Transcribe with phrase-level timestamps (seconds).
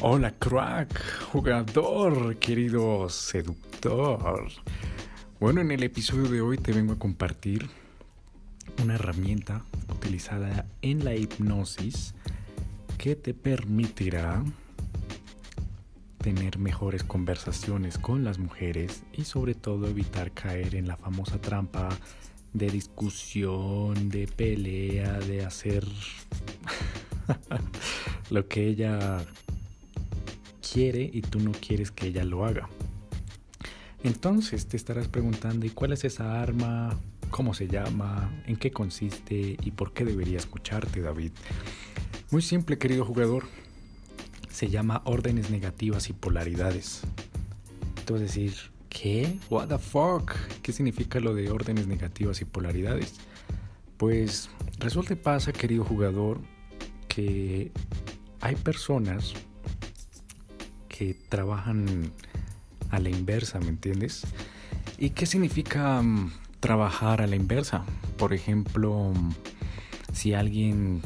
[0.00, 1.00] Hola crack,
[1.30, 4.48] jugador, querido seductor.
[5.38, 7.68] Bueno, en el episodio de hoy te vengo a compartir
[8.82, 12.14] una herramienta utilizada en la hipnosis
[12.96, 14.42] que te permitirá
[16.18, 21.90] tener mejores conversaciones con las mujeres y sobre todo evitar caer en la famosa trampa
[22.52, 25.86] de discusión, de pelea, de hacer
[28.30, 29.24] lo que ella
[30.72, 32.68] quiere y tú no quieres que ella lo haga.
[34.04, 36.96] Entonces te estarás preguntando, ¿y cuál es esa arma?
[37.30, 38.42] ¿Cómo se llama?
[38.46, 39.56] ¿En qué consiste?
[39.60, 41.32] ¿Y por qué debería escucharte, David?
[42.30, 43.46] Muy simple, querido jugador.
[44.50, 47.02] Se llama órdenes negativas y polaridades.
[48.04, 48.54] Tú vas a decir,
[48.88, 49.38] ¿qué?
[49.50, 50.32] ¿What the fuck?
[50.62, 53.14] ¿Qué significa lo de órdenes negativas y polaridades?
[53.96, 56.40] Pues resulta y pasa, querido jugador,
[57.08, 57.72] que
[58.40, 59.34] hay personas
[60.88, 62.12] que trabajan
[62.90, 64.26] a la inversa, ¿me entiendes?
[64.98, 66.30] ¿Y qué significa um,
[66.60, 67.84] trabajar a la inversa?
[68.16, 69.12] Por ejemplo,
[70.12, 71.02] si alguien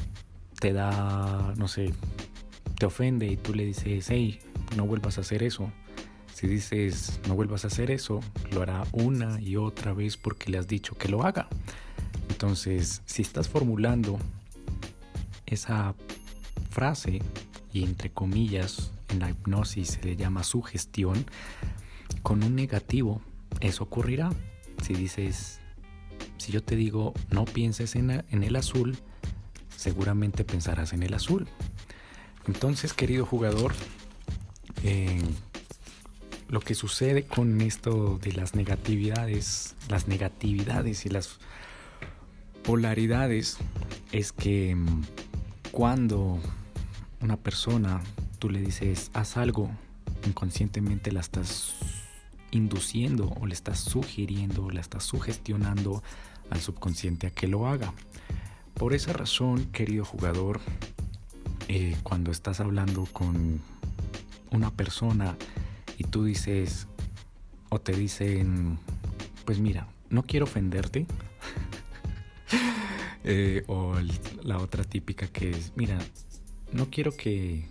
[0.61, 1.93] te da, no sé,
[2.79, 4.39] te ofende y tú le dices, hey,
[4.77, 5.71] no vuelvas a hacer eso.
[6.35, 8.21] Si dices, no vuelvas a hacer eso,
[8.53, 11.49] lo hará una y otra vez porque le has dicho que lo haga.
[12.29, 14.19] Entonces, si estás formulando
[15.47, 15.95] esa
[16.71, 17.21] frase
[17.73, 21.27] y entre comillas en la hipnosis se le llama sugestión,
[22.23, 23.21] con un negativo
[23.61, 24.31] eso ocurrirá.
[24.83, 25.61] Si dices,
[26.39, 28.97] si yo te digo no pienses en, el azul,
[29.77, 31.47] seguramente pensarás en el azul.
[32.47, 33.73] Entonces, querido jugador,
[34.83, 35.23] eh,
[36.53, 41.39] lo que sucede con esto de las negatividades, las negatividades y las
[42.63, 43.57] polaridades
[44.13, 45.03] es que mm,
[45.71, 46.39] cuando
[47.23, 48.03] una persona
[48.39, 49.71] tú le dices, haz algo,
[50.27, 51.75] inconscientemente la estás
[52.51, 56.03] induciendo o le estás sugiriendo, la estás sugestionando
[56.51, 57.95] al subconsciente a que lo haga.
[58.75, 60.61] Por esa razón, querido jugador,
[61.69, 63.63] eh, cuando estás hablando con
[64.51, 65.35] una persona
[66.03, 66.89] y tú dices,
[67.69, 68.79] o te dicen,
[69.45, 71.07] pues mira, no quiero ofenderte,
[73.25, 73.95] eh, o
[74.43, 75.99] la otra típica que es, mira,
[76.73, 77.67] no quiero que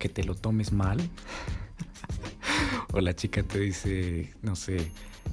[0.00, 0.98] que te lo tomes mal.
[2.92, 4.90] o la chica te dice, no sé,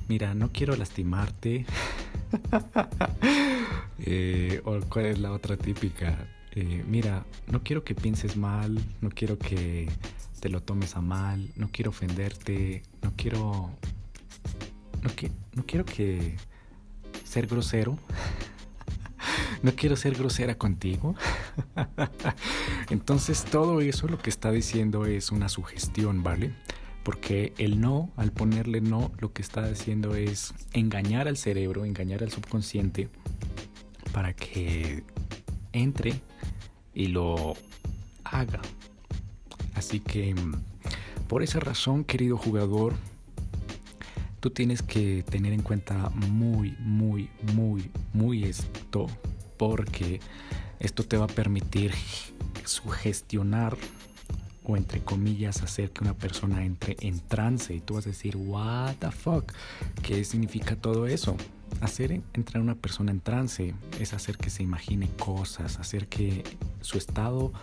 [0.08, 1.66] mira, no quiero lastimarte.
[4.10, 9.10] Eh, o cuál es la otra típica, eh, mira, no quiero que pienses mal, no
[9.10, 9.90] quiero que
[10.40, 13.72] te lo tomes a mal, no quiero ofenderte, no quiero...
[15.02, 16.38] No, que, no quiero que
[17.24, 17.98] ser grosero.
[19.64, 21.16] no quiero ser grosera contigo.
[22.90, 26.54] Entonces todo eso lo que está diciendo es una sugestión, ¿vale?
[27.04, 32.24] Porque el no, al ponerle no, lo que está haciendo es engañar al cerebro, engañar
[32.24, 33.10] al subconsciente
[34.12, 35.04] para que
[35.72, 36.22] entre
[36.94, 37.56] y lo
[38.24, 38.62] haga.
[39.78, 40.34] Así que
[41.28, 42.96] por esa razón, querido jugador,
[44.40, 49.06] tú tienes que tener en cuenta muy, muy, muy, muy esto
[49.58, 50.20] porque
[50.80, 51.94] esto te va a permitir
[52.66, 53.78] sugestionar
[54.64, 58.36] o entre comillas hacer que una persona entre en trance y tú vas a decir,
[58.36, 59.52] what the fuck,
[60.02, 61.38] ¿qué significa todo eso?
[61.82, 66.44] Hacer entrar a una persona en trance es hacer que se imagine cosas, hacer que
[66.82, 67.54] su estado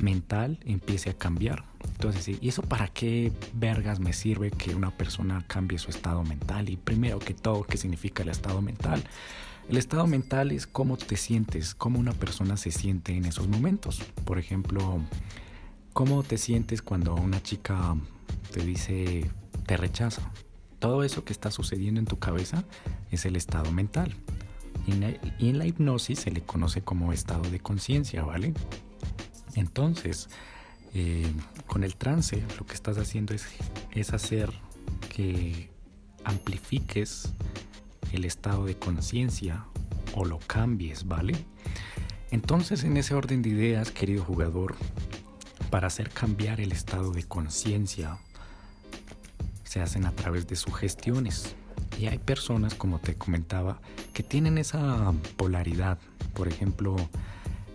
[0.00, 1.64] mental empiece a cambiar.
[1.84, 6.68] Entonces, ¿y eso para qué vergas me sirve que una persona cambie su estado mental?
[6.68, 9.02] Y primero que todo, ¿qué significa el estado mental?
[9.68, 14.00] El estado mental es cómo te sientes, cómo una persona se siente en esos momentos.
[14.24, 15.00] Por ejemplo,
[15.92, 17.96] cómo te sientes cuando una chica
[18.52, 19.30] te dice
[19.66, 20.22] te rechaza.
[20.78, 22.64] Todo eso que está sucediendo en tu cabeza
[23.10, 24.14] es el estado mental.
[24.86, 24.92] Y
[25.48, 28.54] en la, hipnosis se le conoce como estado de conciencia, ¿vale?
[29.58, 30.28] Entonces,
[30.94, 31.30] eh,
[31.66, 34.50] con el trance lo que estás haciendo es, hacer
[35.14, 35.70] que
[36.24, 37.32] amplifiques
[38.12, 39.64] el estado de conciencia
[40.14, 41.34] o lo cambies, ¿vale?
[42.30, 44.76] Entonces, en ese orden de ideas, querido jugador,
[45.70, 48.18] para hacer cambiar el estado de conciencia,
[49.64, 51.54] se hacen a través de sugestiones.
[51.98, 53.80] Y hay personas, como te comentaba,
[54.14, 55.98] que tienen esa polaridad.
[56.34, 56.96] Por ejemplo,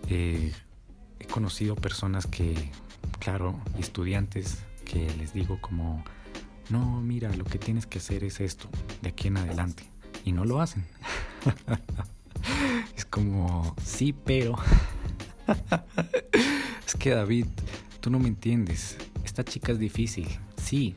[0.08, 0.52] eh,
[1.24, 2.70] he conocido personas que,
[3.18, 6.04] claro, estudiantes que les digo como,
[6.70, 8.68] no, mira, lo que tienes que hacer es esto,
[9.02, 9.84] de aquí en adelante
[10.24, 10.84] y no lo hacen.
[12.96, 14.56] es como, sí, pero...
[16.86, 17.46] es que David,
[18.00, 18.96] tú no me entiendes.
[19.24, 20.28] Esta chica es difícil.
[20.56, 20.96] Sí,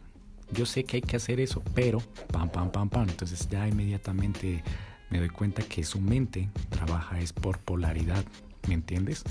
[0.51, 1.99] yo sé que hay que hacer eso, pero
[2.31, 3.09] pam, pam, pam, pam.
[3.09, 4.63] Entonces ya inmediatamente
[5.09, 8.23] me doy cuenta que su mente trabaja es por polaridad,
[8.67, 9.23] ¿me entiendes?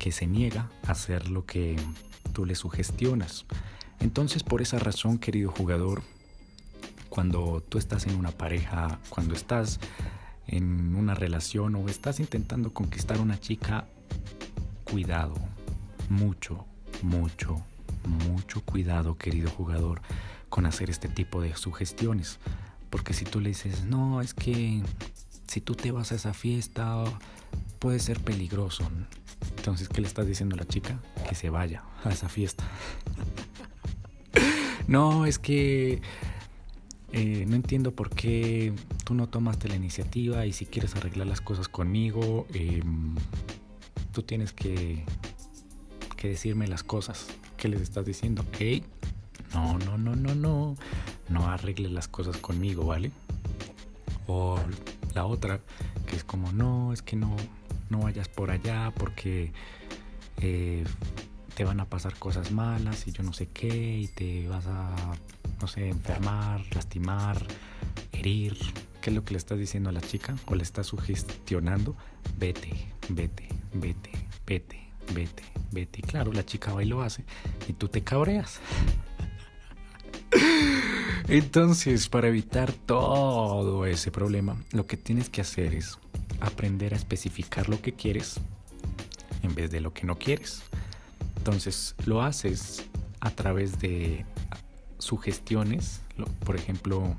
[0.00, 1.76] Que se niega a hacer lo que
[2.32, 3.46] tú le sugestionas.
[4.00, 6.02] Entonces por esa razón, querido jugador,
[7.10, 9.78] cuando tú estás en una pareja, cuando estás
[10.46, 13.86] en una relación o estás intentando conquistar una chica,
[14.84, 15.34] cuidado,
[16.08, 16.64] mucho,
[17.02, 17.62] mucho,
[18.04, 20.00] mucho cuidado, querido jugador,
[20.48, 22.38] con hacer este tipo de sugestiones.
[22.90, 24.82] Porque si tú le dices, no, es que
[25.46, 27.04] si tú te vas a esa fiesta
[27.78, 28.88] puede ser peligroso.
[29.56, 31.00] Entonces, ¿qué le estás diciendo a la chica?
[31.28, 32.64] Que se vaya a esa fiesta.
[34.88, 36.00] no, es que
[37.12, 38.72] eh, no entiendo por qué
[39.04, 43.16] tú no tomaste la iniciativa y si quieres arreglar las cosas conmigo, em,
[44.12, 45.04] tú tienes que,
[46.16, 47.26] que decirme las cosas.
[47.56, 48.44] ¿Qué les estás diciendo?
[48.58, 48.84] Hey,
[49.52, 50.76] no, no, no, no, no.
[51.28, 53.10] No arregles las cosas conmigo, ¿vale?
[54.26, 54.58] O
[55.14, 55.60] la otra,
[56.06, 57.36] que es como, no, es que no,
[57.90, 59.52] no vayas por allá porque
[60.40, 60.84] eh,
[61.54, 64.94] te van a pasar cosas malas y yo no sé qué, y te vas a,
[65.60, 67.44] no sé, enfermar, lastimar,
[68.12, 68.56] herir.
[69.00, 70.36] ¿Qué es lo que le estás diciendo a la chica?
[70.46, 71.96] ¿O le estás sugestionando?
[72.38, 72.70] Vete,
[73.08, 74.10] vete, vete,
[74.46, 75.42] vete, vete,
[75.72, 76.00] vete.
[76.00, 77.24] Y claro, la chica va y lo hace
[77.68, 78.60] y tú te cabreas.
[81.28, 85.98] Entonces, para evitar todo ese problema, lo que tienes que hacer es
[86.40, 88.40] aprender a especificar lo que quieres
[89.42, 90.62] en vez de lo que no quieres.
[91.36, 92.84] Entonces, lo haces
[93.20, 94.24] a través de
[94.98, 96.00] sugestiones.
[96.44, 97.16] Por ejemplo,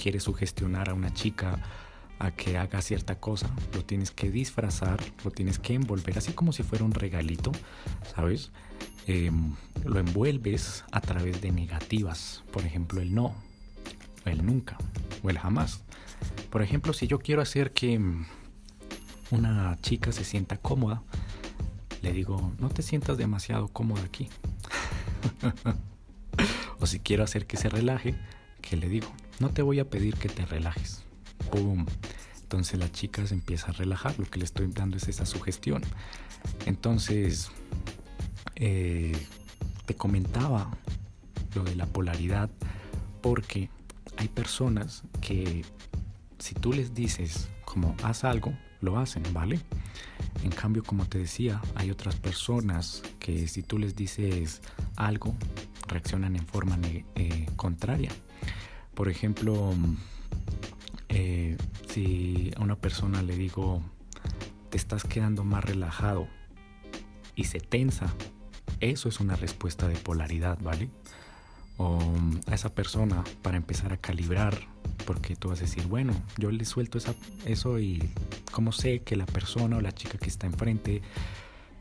[0.00, 1.60] quieres sugestionar a una chica
[2.18, 6.52] a que haga cierta cosa, lo tienes que disfrazar, lo tienes que envolver, así como
[6.52, 7.50] si fuera un regalito,
[8.14, 8.50] ¿sabes?
[9.06, 9.54] Em,
[9.84, 13.34] lo envuelves a través de negativas, por ejemplo el no,
[14.26, 14.76] el nunca
[15.22, 15.82] o el jamás.
[16.50, 17.98] Por ejemplo, si yo quiero hacer que
[19.30, 21.02] una chica se sienta cómoda,
[22.02, 24.28] le digo, no te sientas demasiado cómoda aquí.
[26.80, 28.14] o si quiero hacer que se relaje,
[28.62, 31.02] que le digo, no te voy a pedir que te relajes.
[31.50, 31.86] ¡Pum!
[32.42, 35.82] Entonces la chica se empieza a relajar, lo que le estoy dando es esa sugestión.
[36.66, 37.50] Entonces,
[38.56, 39.16] eh,
[39.86, 40.70] te comentaba
[41.54, 42.50] lo de la polaridad
[43.20, 43.70] porque
[44.16, 45.64] hay personas que
[46.38, 49.60] si tú les dices como haz algo, lo hacen, ¿vale?
[50.42, 54.62] En cambio, como te decía, hay otras personas que si tú les dices
[54.96, 55.34] algo,
[55.88, 56.78] reaccionan en forma
[57.14, 58.10] eh, contraria.
[58.94, 59.74] Por ejemplo,
[61.08, 61.56] eh,
[61.88, 63.82] si a una persona le digo,
[64.70, 66.28] te estás quedando más relajado
[67.34, 68.14] y se tensa
[68.80, 70.88] eso es una respuesta de polaridad, ¿vale?
[72.46, 74.58] A esa persona para empezar a calibrar,
[75.06, 76.98] porque tú vas a decir, bueno, yo le suelto
[77.46, 78.06] eso y
[78.52, 81.00] ¿cómo sé que la persona o la chica que está enfrente,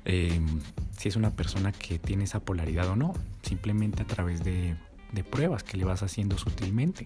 [0.06, 0.62] em,
[0.98, 3.14] si es una persona que tiene esa polaridad o no?
[3.42, 4.78] Simplemente a través de,
[5.12, 7.06] de pruebas que le vas haciendo sutilmente.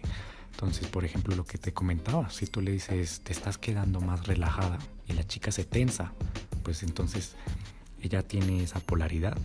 [0.51, 4.27] Entonces, por ejemplo, lo que te comentaba, si tú le dices, te estás quedando más
[4.27, 4.77] relajada
[5.08, 6.13] y la chica se tensa,
[6.62, 7.36] pues entonces
[8.03, 9.36] ella tiene esa polaridad.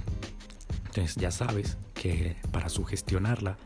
[0.84, 3.58] Entonces ya sabes que para sugestionarla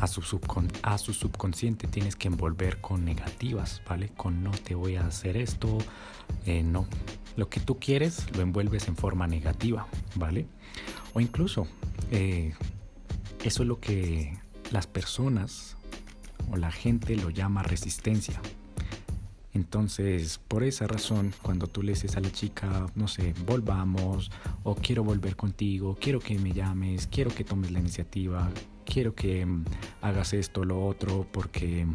[0.00, 0.40] a su,
[0.82, 4.08] a su subconsciente tienes que envolver con negativas, ¿vale?
[4.08, 5.78] Con no te voy a hacer esto,
[6.46, 6.86] eh, no.
[7.36, 9.86] Lo que tú quieres lo envuelves en forma negativa,
[10.16, 10.46] ¿vale?
[11.12, 11.66] O incluso
[12.10, 12.54] eh,
[13.44, 14.36] eso es lo que
[14.72, 15.76] las personas
[16.50, 18.40] o la gente lo llama resistencia.
[19.54, 24.32] Entonces, por esa razón, cuando tú le dices a la chica, no sé, volvamos,
[24.64, 28.50] o quiero volver contigo, quiero que me llames, quiero que tomes la iniciativa,
[28.84, 29.64] quiero que mm,
[30.02, 31.86] hagas esto, lo otro, porque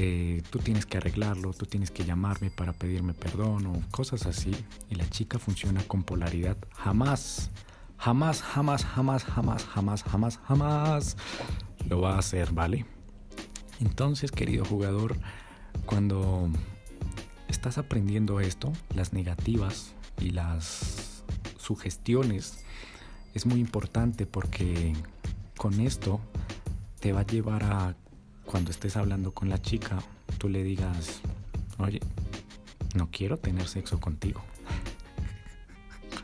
[0.00, 4.50] eh, tú tienes que arreglarlo, tú tienes que llamarme para pedirme perdón, o cosas así.
[4.90, 6.56] Y la chica funciona con polaridad.
[6.74, 7.50] Jamás,
[7.96, 11.16] jamás, jamás, jamás, jamás, jamás, jamás, jamás
[11.88, 12.86] lo va a hacer, ¿vale?
[13.78, 15.16] Entonces, querido jugador,
[15.84, 16.48] cuando
[17.48, 21.22] estás aprendiendo esto, las negativas y las
[21.58, 22.64] sugestiones,
[23.34, 24.94] es muy importante porque
[25.56, 26.20] con esto
[27.00, 27.96] te va a llevar a
[28.44, 29.98] cuando estés hablando con la chica,
[30.38, 31.20] tú le digas,
[31.78, 32.00] oye,
[32.94, 34.42] no quiero tener sexo contigo.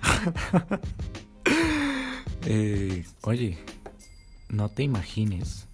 [2.44, 3.56] Eh, oye,
[4.48, 5.68] no te imagines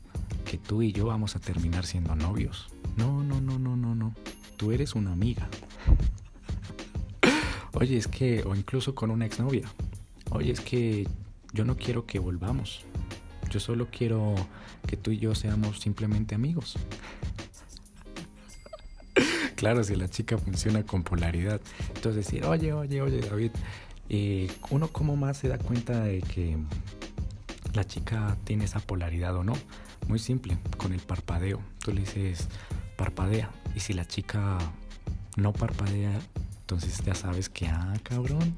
[0.44, 2.68] que tú y yo vamos a terminar siendo novios
[2.98, 4.14] No, no, no, no, no, no.
[4.56, 5.48] Tú eres una amiga.
[7.72, 9.68] Oye, es que, o incluso con una exnovia.
[10.30, 11.06] Oye, es que
[11.52, 12.82] yo no quiero que volvamos.
[13.50, 14.34] Yo solo quiero
[14.86, 16.76] que tú y yo seamos simplemente amigos.
[19.54, 21.60] claro, si la chica funciona con polaridad.
[21.94, 23.52] Entonces decir, oye, oye, oye, David,
[24.08, 26.56] eh, uno cómo más se da cuenta de que
[27.74, 29.54] la chica tiene esa polaridad o no.
[30.08, 31.60] Muy simple, con el parpadeo.
[31.84, 32.48] Tú le dices,
[32.98, 33.50] parpadea.
[33.74, 34.58] Y si la chica
[35.36, 36.20] no parpadea,
[36.60, 38.54] entonces ya sabes que, ah, cabrón.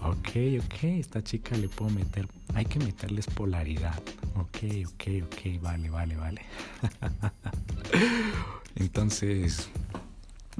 [0.00, 0.30] Ok,
[0.64, 4.00] ok, esta chica le puedo meter, hay que meterles polaridad.
[4.36, 6.42] Ok, ok, ok, vale, vale, vale.
[8.76, 9.68] entonces,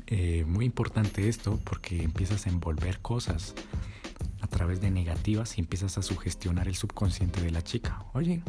[0.09, 3.55] eh, muy importante esto porque empiezas a envolver cosas
[4.41, 8.05] a través de negativas y empiezas a sugestionar el subconsciente de la chica.
[8.15, 8.43] Oye,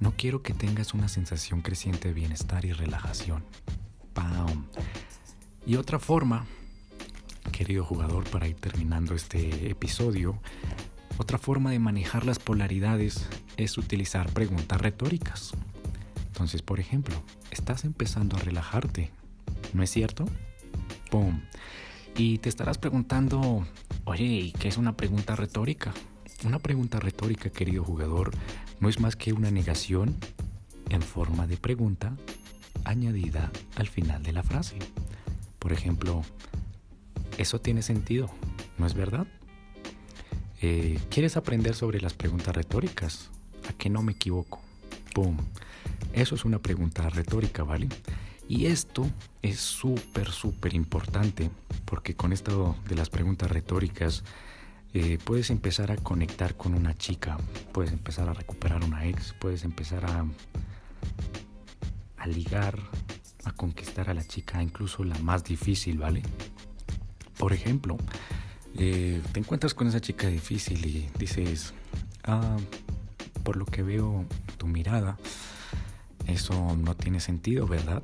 [0.00, 3.44] no quiero que tengas una sensación creciente de bienestar y relajación.
[4.12, 4.66] ¡Pam!
[5.64, 6.46] Y otra forma,
[7.52, 10.40] querido jugador, para ir terminando este episodio,
[11.18, 13.26] otra forma de manejar las polaridades
[13.56, 15.52] es utilizar preguntas retóricas.
[16.26, 17.14] Entonces, por ejemplo,
[17.50, 19.10] estás empezando a relajarte,
[19.72, 20.26] ¿no es cierto?
[21.10, 21.40] ¡Pum!
[22.14, 23.66] Y te estarás preguntando,
[24.04, 25.94] oye, ¿qué es una pregunta retórica?
[26.44, 28.32] Una pregunta retórica, querido jugador,
[28.80, 30.16] no es más que una negación
[30.88, 32.16] en forma de pregunta
[32.84, 34.78] añadida al final de la frase.
[35.58, 36.22] Por ejemplo,
[37.38, 38.30] eso tiene sentido,
[38.78, 39.26] ¿no es verdad?
[40.62, 43.30] Eh, ¿Quieres aprender sobre las preguntas retóricas?
[43.68, 44.60] ¿A qué no me equivoco?
[45.14, 45.36] ¡Pum!
[46.12, 47.88] Eso es una pregunta retórica, ¿vale?
[48.48, 49.06] Y esto
[49.42, 51.50] es súper, súper importante
[51.84, 54.22] porque con esto de las preguntas retóricas
[54.94, 57.36] eh, puedes empezar a conectar con una chica,
[57.72, 60.24] puedes empezar a recuperar una ex, puedes empezar a,
[62.16, 62.78] a ligar,
[63.44, 66.22] a conquistar a la chica, incluso la más difícil, ¿vale?
[67.38, 67.98] Por ejemplo,
[68.78, 71.74] eh, te encuentras con esa chica difícil y dices,
[72.24, 72.56] ah,
[73.42, 74.24] por lo que veo
[74.56, 75.18] tu mirada,
[76.26, 78.02] eso no tiene sentido, ¿verdad?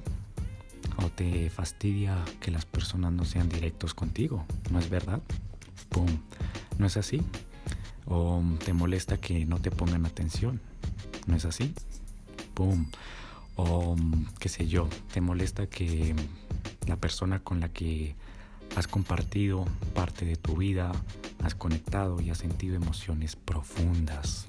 [0.97, 5.21] O te fastidia que las personas no sean directos contigo, ¿no es verdad?
[5.89, 6.07] ¡Pum!
[6.79, 7.23] ¿No es así?
[8.07, 10.61] ¿O te molesta que no te pongan atención?
[11.27, 11.75] ¿No es así?
[12.55, 12.87] ¡Pum!
[13.57, 13.97] O
[14.39, 16.15] qué sé yo, te molesta que
[16.87, 18.15] la persona con la que
[18.77, 20.93] has compartido parte de tu vida,
[21.43, 24.47] has conectado y has sentido emociones profundas.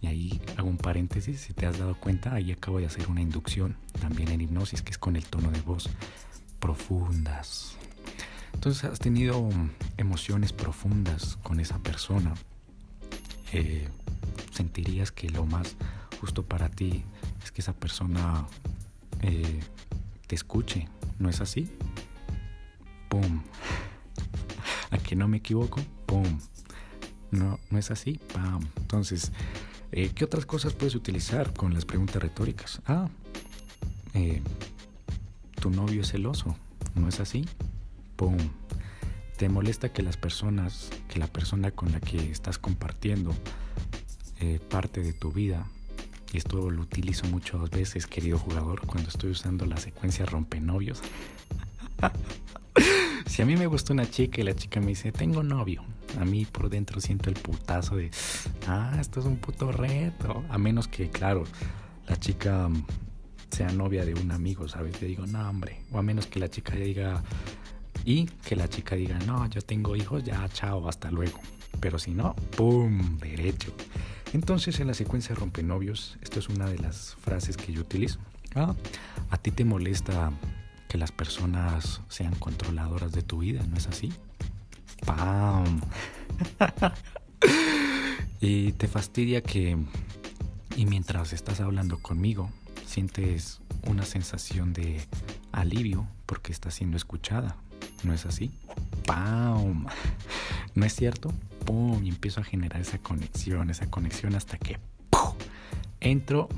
[0.00, 3.20] Y ahí hago un paréntesis, si te has dado cuenta, ahí acabo de hacer una
[3.20, 5.88] inducción también en hipnosis, que es con el tono de voz
[6.58, 7.76] profundas.
[8.54, 9.48] Entonces has tenido
[9.96, 12.34] emociones profundas con esa persona.
[13.52, 13.88] Eh,
[14.52, 15.76] sentirías que lo más
[16.20, 17.04] justo para ti
[17.42, 18.46] es que esa persona
[19.22, 19.60] eh,
[20.26, 20.88] te escuche.
[21.18, 21.68] ¿No es así?
[23.08, 23.42] ¡Pum!
[24.90, 25.80] ¿A no me equivoco?
[26.06, 26.38] ¡Pum!
[27.30, 28.20] No, no es así.
[28.32, 28.66] ¡Pam!
[28.76, 29.32] Entonces,
[29.92, 32.80] eh, ¿qué otras cosas puedes utilizar con las preguntas retóricas?
[32.86, 33.08] Ah,
[35.60, 36.56] tu novio es celoso.
[36.94, 37.44] ¿No es así?
[39.38, 43.34] ¿Te molesta que las personas, que la persona con la que estás compartiendo
[44.40, 45.66] eh, parte de tu vida,
[46.32, 51.00] y esto lo utilizo muchas veces, querido jugador, cuando estoy usando la secuencia rompenovios.
[53.26, 55.82] si a mí me gusta una chica y la chica me dice, tengo novio,
[56.20, 58.10] a mí por dentro siento el putazo de,
[58.66, 60.44] ah, esto es un puto reto.
[60.50, 61.44] A menos que, claro,
[62.06, 62.68] la chica
[63.50, 64.98] sea novia de un amigo, ¿sabes?
[64.98, 65.80] Te digo, no, hombre.
[65.92, 67.22] O a menos que la chica diga,
[68.04, 71.38] y que la chica diga, no, yo tengo hijos, ya, chao, hasta luego.
[71.80, 73.18] Pero si no, ¡pum!
[73.18, 73.74] Derecho.
[74.32, 78.18] Entonces en la secuencia rompenovios, esto es una de las frases que yo utilizo.
[78.54, 78.74] Ah,
[79.30, 80.32] a ti te molesta
[80.88, 84.12] que las personas sean controladoras de tu vida, ¿no es así?
[85.06, 85.80] ¡Pam!
[88.40, 89.76] y te fastidia que,
[90.76, 92.50] y mientras estás hablando conmigo,
[92.86, 95.00] sientes una sensación de
[95.52, 97.56] alivio porque estás siendo escuchada.
[98.02, 98.50] ¿No es así?
[99.06, 99.86] ¡Pam!
[100.74, 101.32] ¿No es cierto?
[101.64, 102.02] ¡Pum!
[102.04, 104.78] Y empiezo a generar esa conexión, esa conexión hasta que
[106.00, 106.48] entro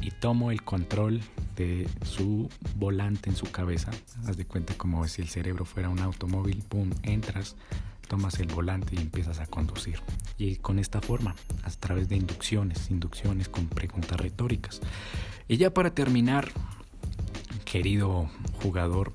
[0.00, 1.20] y tomo el control
[1.56, 3.90] de su volante en su cabeza.
[4.26, 6.62] Haz de cuenta como si el cerebro fuera un automóvil.
[6.68, 6.90] ¡Pum!
[7.02, 7.56] Entras,
[8.08, 10.00] tomas el volante y empiezas a conducir.
[10.36, 14.80] Y con esta forma, a través de inducciones, inducciones con preguntas retóricas.
[15.46, 16.48] Y ya para terminar,
[17.64, 18.28] querido
[18.62, 19.12] jugador,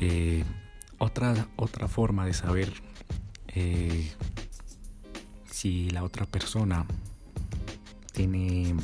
[0.00, 0.44] eh,
[1.00, 2.72] otra, otra forma de saber
[3.48, 4.12] eh,
[5.50, 6.86] si la otra persona
[8.12, 8.76] tiene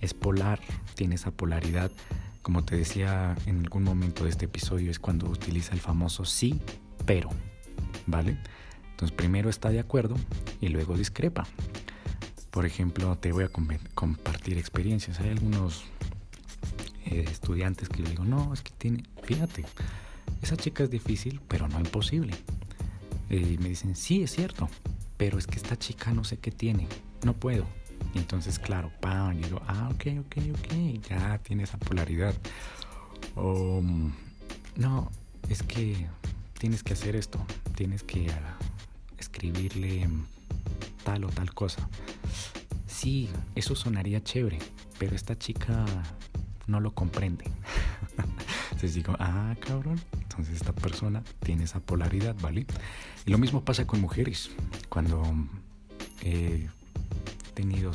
[0.00, 0.60] es polar,
[0.94, 1.90] tiene esa polaridad,
[2.42, 6.60] como te decía en algún momento de este episodio, es cuando utiliza el famoso sí,
[7.06, 7.30] pero,
[8.06, 8.38] ¿vale?
[8.90, 10.16] Entonces primero está de acuerdo
[10.60, 11.46] y luego discrepa.
[12.50, 13.50] Por ejemplo, te voy a
[13.94, 15.20] compartir experiencias.
[15.20, 15.84] Hay algunos
[17.06, 19.64] eh, estudiantes que yo digo, no, es que tiene, fíjate,
[20.42, 22.34] esa chica es difícil, pero no imposible.
[23.28, 24.68] Y me dicen, sí, es cierto,
[25.16, 26.86] pero es que esta chica no sé qué tiene,
[27.24, 27.66] no puedo.
[28.14, 32.34] Y entonces, claro, pam, yo digo, ah, ok, ok, ok, ya tiene esa polaridad.
[33.34, 33.82] O,
[34.76, 35.10] no,
[35.48, 36.06] es que
[36.58, 38.58] tienes que hacer esto, tienes que ah,
[39.18, 40.08] escribirle
[41.04, 41.88] tal o tal cosa.
[42.86, 44.58] Sí, eso sonaría chévere,
[44.98, 45.84] pero esta chica
[46.66, 47.44] no lo comprende.
[48.70, 50.00] Entonces digo, ah, cabrón,
[50.36, 52.66] entonces esta persona tiene esa polaridad, ¿vale?
[53.24, 54.50] Y lo mismo pasa con mujeres.
[54.90, 55.22] Cuando
[56.22, 56.68] he
[57.54, 57.92] tenido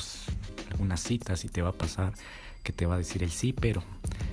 [0.71, 2.13] algunas citas y te va a pasar
[2.63, 3.83] que te va a decir el sí, pero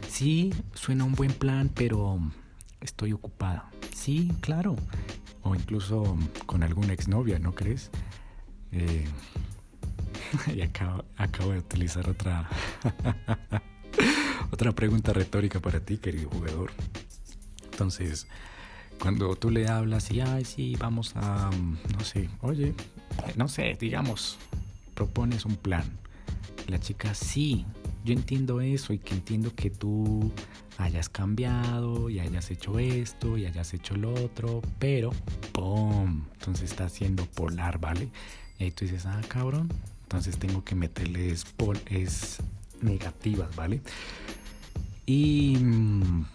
[0.08, 2.18] sí, suena un buen plan, pero
[2.80, 3.70] estoy ocupada.
[3.94, 4.74] Sí, claro.
[5.42, 7.90] O incluso con alguna exnovia, ¿no crees?
[8.72, 9.06] Eh,
[10.54, 12.48] y acabo, acabo de utilizar otra,
[14.50, 16.70] otra pregunta retórica para ti, querido jugador.
[17.78, 18.26] Entonces,
[19.00, 21.48] cuando tú le hablas y, ay, sí, vamos a,
[21.96, 22.74] no sé, oye,
[23.36, 24.36] no sé, digamos,
[24.94, 25.84] propones un plan.
[26.66, 27.64] La chica, sí,
[28.04, 30.32] yo entiendo eso y que entiendo que tú
[30.76, 35.10] hayas cambiado y hayas hecho esto y hayas hecho lo otro, pero
[35.52, 36.24] ¡pum!
[36.32, 38.08] Entonces está siendo polar, ¿vale?
[38.58, 39.68] Y tú dices, ah, cabrón,
[40.02, 42.38] entonces tengo que meterles pol es
[42.82, 43.82] negativas, ¿vale?
[45.06, 46.26] Y mm,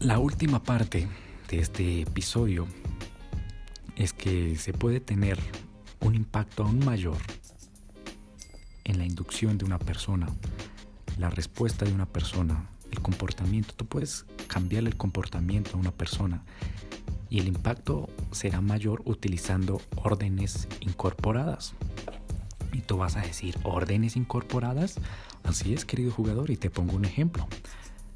[0.00, 1.06] la última parte
[1.48, 2.66] de este episodio
[3.96, 5.38] es que se puede tener
[6.00, 7.18] un impacto aún mayor
[8.84, 10.26] en la inducción de una persona,
[11.18, 13.74] la respuesta de una persona el comportamiento.
[13.74, 16.44] Tú puedes cambiar el comportamiento a una persona
[17.28, 21.74] y el impacto será mayor utilizando órdenes incorporadas.
[22.72, 24.96] Y tú vas a decir, ¿órdenes incorporadas?
[25.44, 27.46] Así es, querido jugador, y te pongo un ejemplo.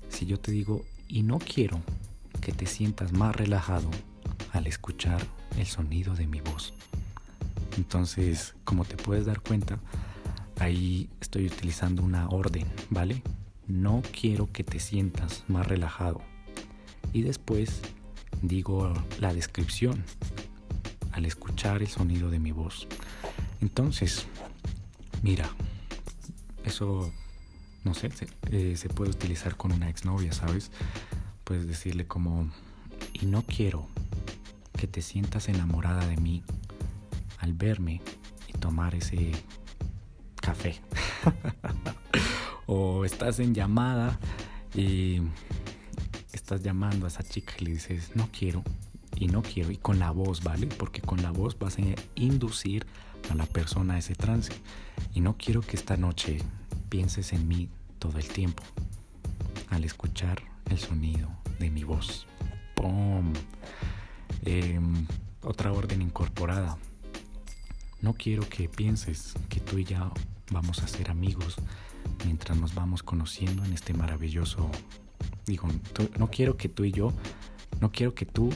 [0.09, 1.81] Si yo te digo, y no quiero
[2.40, 3.88] que te sientas más relajado
[4.53, 5.24] al escuchar
[5.57, 6.74] el sonido de mi voz.
[7.77, 9.79] Entonces, como te puedes dar cuenta,
[10.59, 13.22] ahí estoy utilizando una orden, ¿vale?
[13.68, 16.20] no quiero que te sientas más relajado.
[17.12, 17.81] Y después
[18.42, 20.05] digo la descripción
[21.12, 22.88] al escuchar el sonido de mi voz.
[23.61, 24.27] Entonces,
[25.22, 25.48] mira,
[26.64, 27.12] eso,
[27.85, 30.70] no sé, se, eh, se puede utilizar con una exnovia, ¿sabes?
[31.44, 32.51] Puedes decirle como,
[33.12, 33.87] y no quiero
[34.77, 36.42] que te sientas enamorada de mí
[37.38, 38.01] al verme
[38.49, 39.33] y tomar ese
[40.40, 40.81] café.
[42.66, 44.18] o estás en llamada
[44.75, 45.20] y
[46.33, 48.62] estás llamando a esa chica y le dices, no quiero,
[49.16, 50.66] y no quiero, y con la voz, ¿vale?
[50.66, 51.83] Porque con la voz vas a
[52.14, 52.87] inducir
[53.31, 54.53] a la persona a ese trance.
[55.14, 56.38] Y no quiero que esta noche
[56.94, 58.62] pienses en mí todo el tiempo
[59.70, 61.28] al escuchar el sonido
[61.59, 62.24] de mi voz.
[62.76, 63.33] ¡Pum!
[64.44, 65.04] Em,
[65.42, 66.78] otra orden incorporada.
[68.00, 70.09] No quiero que pienses que tú y ya
[70.52, 71.57] vamos a ser amigos
[72.24, 74.70] mientras nos vamos conociendo en este maravilloso...
[75.46, 75.66] Digo,
[76.16, 77.12] no quiero que tú y yo,
[77.80, 78.50] no quiero que tú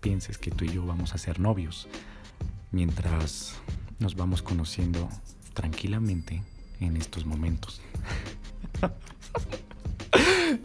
[0.00, 1.86] pienses que tú y yo vamos a ser novios
[2.72, 3.56] mientras
[3.98, 5.06] nos vamos conociendo
[5.52, 6.42] tranquilamente
[6.80, 7.80] en estos momentos.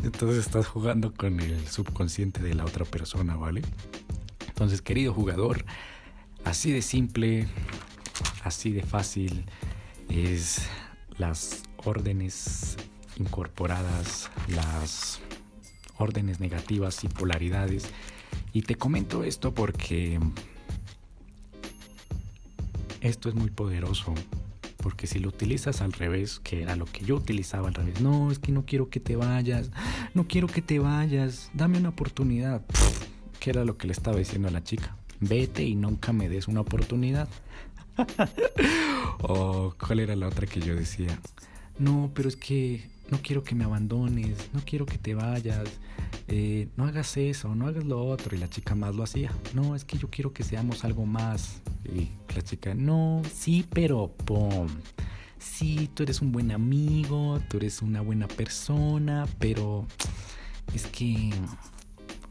[0.04, 3.62] Entonces estás jugando con el subconsciente de la otra persona, ¿vale?
[4.48, 5.66] Entonces, querido jugador,
[6.44, 7.48] así de simple,
[8.44, 9.46] así de fácil
[10.10, 10.68] es
[11.18, 12.78] las órdenes
[13.18, 15.20] incorporadas, las
[15.98, 17.90] órdenes negativas y polaridades.
[18.54, 20.20] Y te comento esto porque
[23.02, 24.14] esto es muy poderoso.
[24.82, 28.32] Porque si lo utilizas al revés, que era lo que yo utilizaba al revés, no,
[28.32, 29.72] es que no quiero que te vayas,
[30.14, 32.62] no quiero que te vayas, dame una oportunidad.
[33.40, 34.96] ¿Qué era lo que le estaba diciendo a la chica?
[35.20, 37.28] Vete y nunca me des una oportunidad.
[39.22, 41.20] o cuál era la otra que yo decía,
[41.80, 45.68] no, pero es que no quiero que me abandones, no quiero que te vayas,
[46.28, 48.36] eh, no hagas eso, no hagas lo otro.
[48.36, 51.62] Y la chica más lo hacía, no, es que yo quiero que seamos algo más.
[51.86, 54.68] Y la chica, no, sí, pero, ¡pum!
[55.40, 59.88] Sí, tú eres un buen amigo, tú eres una buena persona, pero
[60.76, 61.32] es que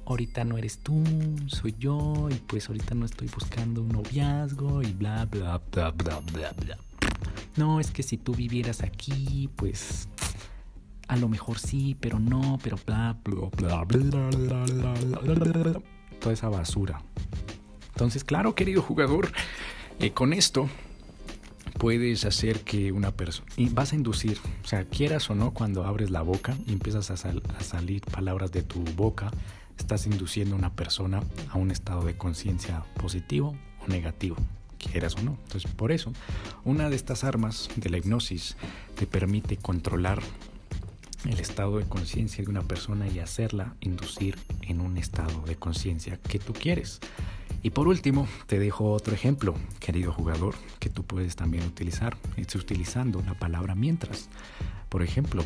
[0.05, 1.03] ahorita no eres tú,
[1.47, 6.21] soy yo, y pues ahorita no estoy buscando un noviazgo y bla, bla, bla, bla,
[6.21, 6.79] bla, bla
[7.57, 10.09] no, es que si tú vivieras aquí, pues
[11.09, 15.83] a lo mejor sí, pero no, pero bla, bla, bla, bla, bla,
[16.20, 17.02] toda esa basura.
[17.88, 19.33] Entonces, claro, querido jugador,
[19.98, 20.68] eh, con esto
[21.78, 26.11] puedes hacer que una persona, vas a inducir, o sea, quieras o no, cuando abres
[26.11, 29.31] la boca y empiezas a, a salir palabras de tu boca,
[29.78, 34.37] estás induciendo a una persona a un estado de conciencia positivo o negativo,
[34.79, 35.37] quieras o no.
[35.45, 36.12] Entonces, por eso,
[36.64, 38.57] una de estas armas de la hipnosis
[38.95, 40.23] te permite controlar
[41.25, 46.19] el estado de conciencia de una persona y hacerla inducir en un estado de conciencia
[46.29, 47.01] que tú quieres.
[47.62, 52.17] Y por último, te dejo otro ejemplo, querido jugador, que tú puedes también utilizar.
[52.37, 54.29] Es utilizando la palabra mientras.
[54.88, 55.45] Por ejemplo,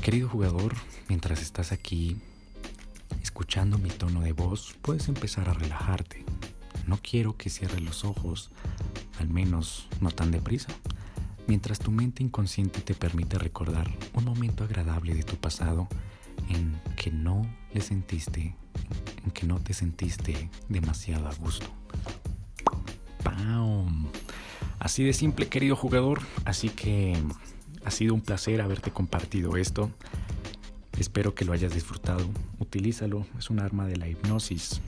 [0.00, 0.74] querido jugador,
[1.08, 2.18] mientras estás aquí
[3.22, 6.24] escuchando mi tono de voz, puedes empezar a relajarte.
[6.86, 8.50] No quiero que cierres los ojos,
[9.18, 10.68] al menos no tan deprisa,
[11.46, 15.88] mientras tu mente inconsciente te permite recordar un momento agradable de tu pasado
[16.48, 18.54] en que no le sentiste,
[19.24, 21.66] en que no te sentiste demasiado a gusto.
[23.22, 24.08] ¡Pam!
[24.78, 26.20] Así de simple, querido jugador.
[26.44, 27.16] Así que
[27.84, 29.90] ha sido un placer haberte compartido esto.
[30.98, 32.26] Espero que lo hayas disfrutado.
[32.58, 34.80] Utilízalo, es un arma de la hipnosis.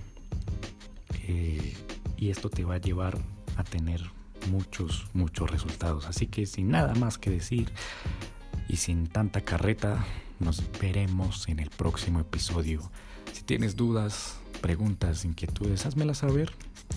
[1.27, 1.75] Eh,
[2.17, 3.19] y esto te va a llevar
[3.57, 4.01] a tener
[4.51, 6.07] muchos, muchos resultados.
[6.07, 7.71] Así que sin nada más que decir
[8.69, 10.05] y sin tanta carreta,
[10.41, 12.81] nos veremos en el próximo episodio.
[13.33, 16.53] Si tienes dudas, preguntas, inquietudes, házmelas saber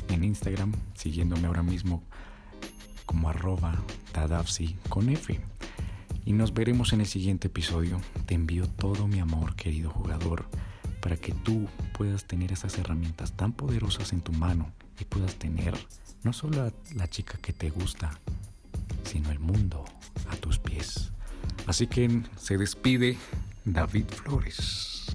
[0.09, 2.03] en Instagram, siguiéndome ahora mismo
[3.05, 3.81] como arroba
[4.89, 5.39] con F.
[6.25, 8.01] Y nos veremos en el siguiente episodio.
[8.25, 10.45] Te envío todo mi amor, querido jugador,
[11.01, 15.73] para que tú puedas tener esas herramientas tan poderosas en tu mano y puedas tener
[16.23, 18.11] no solo a la chica que te gusta,
[19.03, 19.85] sino el mundo
[20.29, 21.11] a tus pies.
[21.65, 23.17] Así que se despide
[23.65, 25.05] David Flores.